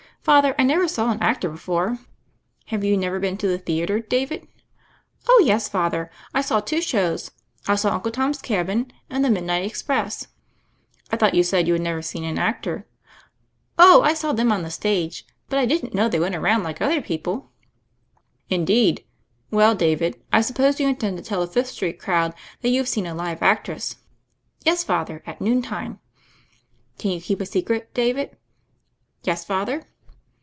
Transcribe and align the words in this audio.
"Father, 0.23 0.53
I 0.59 0.63
never 0.65 0.87
saw 0.87 1.09
an 1.09 1.17
actor 1.19 1.49
before!" 1.49 1.97
"Have 2.67 2.83
you 2.83 2.95
never 2.95 3.19
been 3.19 3.37
to 3.37 3.47
the 3.47 3.57
theatre, 3.57 3.99
Davidr 3.99 4.05
THE 4.05 4.05
FAIRY 4.05 4.23
OF 4.29 4.29
THE 4.29 5.25
SNOWS 5.25 5.29
143 5.33 5.33
"Oh, 5.33 5.43
yes, 5.47 5.69
Father; 5.69 6.11
I 6.31 6.41
saw 6.41 6.59
two 6.59 6.79
shows. 6.79 7.31
I 7.67 7.73
saw 7.75 7.95
Uncle 7.95 8.11
Tom's 8.11 8.39
Cabin 8.39 8.93
and 9.09 9.25
The 9.25 9.31
Midnight 9.31 9.65
Ex 9.65 9.81
press." 9.81 10.27
"I 11.11 11.17
thought 11.17 11.33
you 11.33 11.41
said 11.41 11.65
you 11.67 11.73
had 11.73 11.81
never 11.81 12.03
seen 12.03 12.23
an 12.23 12.37
actor?" 12.37 12.85
"Oh, 13.79 14.03
I 14.03 14.13
saw 14.13 14.31
them 14.31 14.51
on 14.51 14.61
the 14.61 14.69
stace. 14.69 15.23
But 15.49 15.57
I 15.57 15.65
didn't 15.65 15.95
know 15.95 16.07
they 16.07 16.19
went 16.19 16.35
around 16.35 16.61
like 16.61 16.81
other 16.83 17.01
people." 17.01 17.49
"Indeed 18.47 18.99
I 19.51 19.55
Well, 19.55 19.73
David, 19.73 20.21
I 20.31 20.41
suppose 20.41 20.79
you 20.79 20.87
in 20.87 20.97
tend 20.97 21.17
to 21.17 21.23
tell 21.23 21.41
the 21.41 21.47
Fifth 21.47 21.69
Street 21.69 21.95
hill 21.95 22.03
crowd 22.03 22.35
that 22.61 22.69
you've 22.69 22.87
seen 22.87 23.07
a 23.07 23.15
live 23.15 23.41
actress." 23.41 23.95
"Yes, 24.65 24.83
Father, 24.83 25.23
at 25.25 25.41
noon 25.41 25.63
time." 25.63 25.99
"Can 26.99 27.09
you 27.09 27.19
keep 27.19 27.41
a 27.41 27.45
secret, 27.47 27.91
David?" 27.95 28.37
"Yes, 29.23 29.43
Father." 29.43 29.87